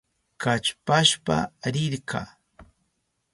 Kallpashpa 0.43 1.37
rirka. 1.73 2.21